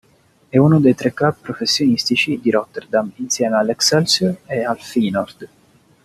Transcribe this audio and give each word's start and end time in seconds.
È 0.49 0.57
uno 0.57 0.79
dei 0.79 0.95
tre 0.95 1.13
club 1.13 1.35
professionistici 1.41 2.39
di 2.41 2.49
Rotterdam 2.49 3.11
insieme 3.17 3.57
all'Excelsior 3.57 4.35
e 4.47 4.63
al 4.63 4.79
Feyenoord. 4.79 5.49